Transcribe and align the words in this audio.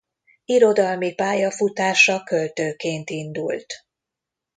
Irodalmi 0.45 1.13
pályafutása 1.15 2.23
költőként 2.23 3.09
indult. 3.09 3.65